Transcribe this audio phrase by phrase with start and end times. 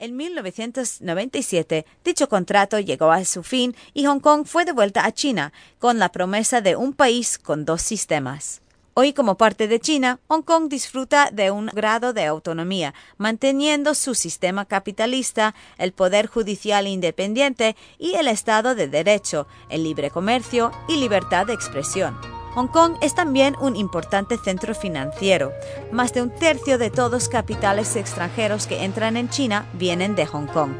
[0.00, 5.52] En 1997, dicho contrato llegó a su fin y Hong Kong fue devuelta a China
[5.78, 8.62] con la promesa de un país con dos sistemas.
[8.94, 14.14] Hoy, como parte de China, Hong Kong disfruta de un grado de autonomía, manteniendo su
[14.14, 20.96] sistema capitalista, el poder judicial independiente y el Estado de Derecho, el libre comercio y
[20.96, 22.39] libertad de expresión.
[22.54, 25.52] Hong Kong es también un importante centro financiero.
[25.92, 30.46] Más de un tercio de todos capitales extranjeros que entran en China vienen de Hong
[30.46, 30.72] Kong.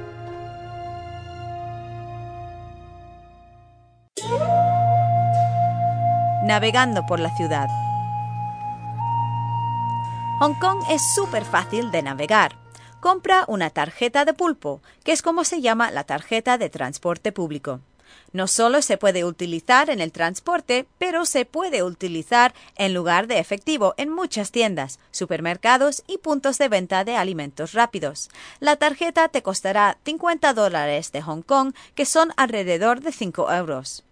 [6.45, 7.69] Navegando por la ciudad.
[10.41, 12.57] Hong Kong es súper fácil de navegar.
[12.99, 17.81] Compra una tarjeta de pulpo, que es como se llama la tarjeta de transporte público.
[18.33, 23.39] No solo se puede utilizar en el transporte, pero se puede utilizar en lugar de
[23.39, 28.31] efectivo en muchas tiendas, supermercados y puntos de venta de alimentos rápidos.
[28.61, 34.05] La tarjeta te costará 50 dólares de Hong Kong, que son alrededor de 5 euros.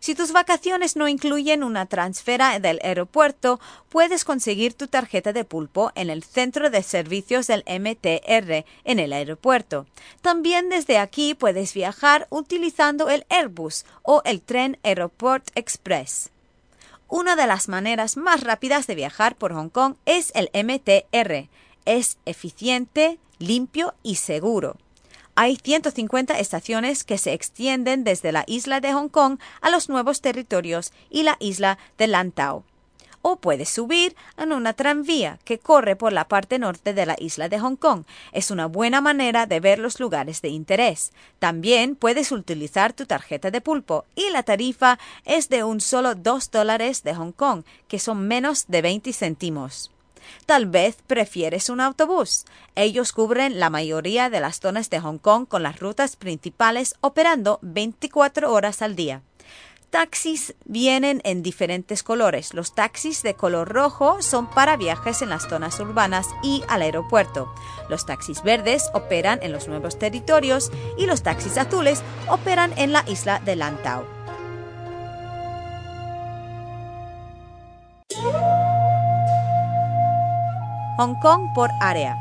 [0.00, 5.92] Si tus vacaciones no incluyen una transfera del aeropuerto, puedes conseguir tu tarjeta de pulpo
[5.94, 9.86] en el centro de servicios del MTR en el aeropuerto.
[10.22, 16.30] También desde aquí puedes viajar utilizando el Airbus o el tren Aeroport Express.
[17.08, 21.48] Una de las maneras más rápidas de viajar por Hong Kong es el MTR.
[21.84, 24.76] Es eficiente, limpio y seguro.
[25.38, 30.22] Hay 150 estaciones que se extienden desde la isla de Hong Kong a los nuevos
[30.22, 32.64] territorios y la isla de Lantau.
[33.20, 37.50] O puedes subir en una tranvía que corre por la parte norte de la isla
[37.50, 38.04] de Hong Kong.
[38.32, 41.12] Es una buena manera de ver los lugares de interés.
[41.38, 46.50] También puedes utilizar tu tarjeta de pulpo y la tarifa es de un solo 2
[46.50, 49.90] dólares de Hong Kong, que son menos de 20 céntimos.
[50.46, 52.44] Tal vez prefieres un autobús.
[52.74, 57.58] Ellos cubren la mayoría de las zonas de Hong Kong con las rutas principales operando
[57.62, 59.22] 24 horas al día.
[59.90, 62.54] Taxis vienen en diferentes colores.
[62.54, 67.52] Los taxis de color rojo son para viajes en las zonas urbanas y al aeropuerto.
[67.88, 73.04] Los taxis verdes operan en los nuevos territorios y los taxis azules operan en la
[73.08, 74.04] isla de Lantau.
[80.98, 82.16] Hong Kong por área.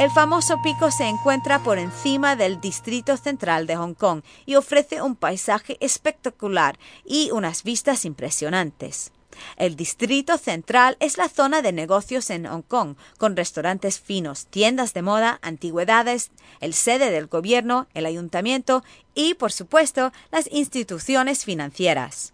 [0.00, 5.00] El famoso pico se encuentra por encima del distrito central de Hong Kong y ofrece
[5.00, 9.12] un paisaje espectacular y unas vistas impresionantes.
[9.56, 14.92] El distrito central es la zona de negocios en Hong Kong, con restaurantes finos, tiendas
[14.92, 18.82] de moda, antigüedades, el sede del gobierno, el ayuntamiento
[19.14, 22.32] y, por supuesto, las instituciones financieras.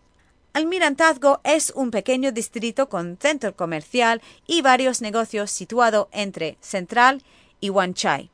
[0.56, 7.22] Almirantazgo es un pequeño distrito con centro comercial y varios negocios situado entre Central
[7.60, 8.30] y Wan Chai.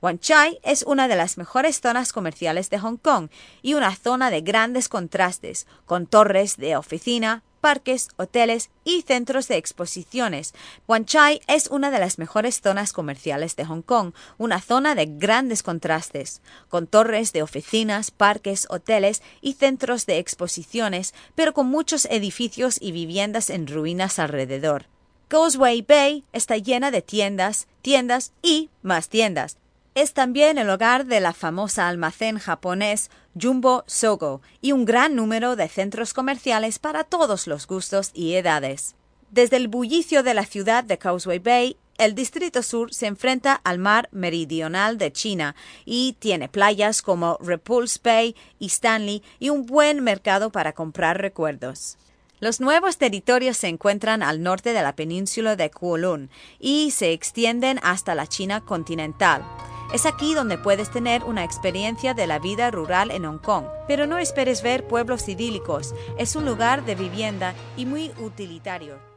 [0.00, 3.28] Wan Chai es una de las mejores zonas comerciales de Hong Kong
[3.60, 9.56] y una zona de grandes contrastes, con torres de oficina, parques, hoteles y centros de
[9.56, 10.52] exposiciones.
[10.88, 15.06] Wan Chai es una de las mejores zonas comerciales de Hong Kong, una zona de
[15.06, 22.06] grandes contrastes, con torres de oficinas, parques, hoteles y centros de exposiciones, pero con muchos
[22.06, 24.86] edificios y viviendas en ruinas alrededor.
[25.28, 29.61] Causeway Bay está llena de tiendas, tiendas y más tiendas.
[29.94, 35.54] Es también el hogar de la famosa almacén japonés Jumbo Sogo y un gran número
[35.54, 38.94] de centros comerciales para todos los gustos y edades.
[39.30, 43.78] Desde el bullicio de la ciudad de Causeway Bay, el Distrito Sur se enfrenta al
[43.78, 45.54] mar meridional de China
[45.84, 51.98] y tiene playas como Repulse Bay y Stanley y un buen mercado para comprar recuerdos.
[52.40, 57.78] Los nuevos territorios se encuentran al norte de la península de Kowloon y se extienden
[57.82, 59.44] hasta la China continental.
[59.92, 64.06] Es aquí donde puedes tener una experiencia de la vida rural en Hong Kong, pero
[64.06, 69.11] no esperes ver pueblos idílicos, es un lugar de vivienda y muy utilitario.